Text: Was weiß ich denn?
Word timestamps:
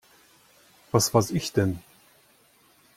Was 0.91 1.13
weiß 1.13 1.29
ich 1.29 1.53
denn? 1.53 1.77